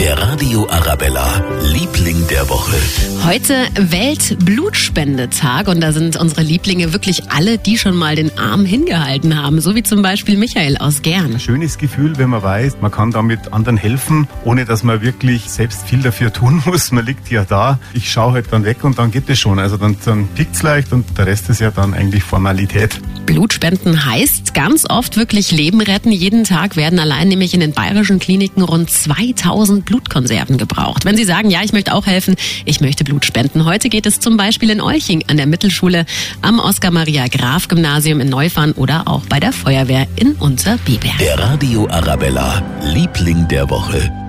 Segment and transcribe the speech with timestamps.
[0.00, 2.76] Der Radio Arabella, Liebling der Woche.
[3.26, 9.36] Heute Weltblutspendetag und da sind unsere Lieblinge wirklich alle, die schon mal den Arm hingehalten
[9.36, 11.40] haben, so wie zum Beispiel Michael aus Gern.
[11.40, 15.88] Schönes Gefühl, wenn man weiß, man kann damit anderen helfen, ohne dass man wirklich selbst
[15.88, 16.92] viel dafür tun muss.
[16.92, 19.58] Man liegt ja da, ich schaue halt dann weg und dann geht es schon.
[19.58, 23.00] Also dann, dann pickt's leicht und der Rest ist ja dann eigentlich Formalität.
[23.26, 26.12] Blutspenden heißt ganz oft wirklich Leben retten.
[26.12, 31.06] Jeden Tag werden allein nämlich in den bayerischen Kliniken rund 2000 Blutkonserven gebraucht.
[31.06, 33.64] Wenn Sie sagen, ja, ich möchte auch helfen, ich möchte Blut spenden.
[33.64, 36.04] Heute geht es zum Beispiel in Olching an der Mittelschule,
[36.42, 41.18] am Oskar-Maria-Graf-Gymnasium in Neufahren oder auch bei der Feuerwehr in Unterbiberg.
[41.18, 44.27] Der Radio Arabella, Liebling der Woche.